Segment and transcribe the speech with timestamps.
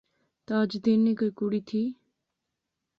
[0.47, 1.83] تاج دین نی کوئی کڑی تھی؟